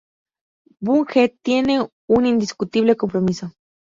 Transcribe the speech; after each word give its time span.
Bunge 0.81 1.29
tiene 1.43 1.87
un 2.09 2.25
indiscutible 2.25 2.95
compromiso. 2.95 3.53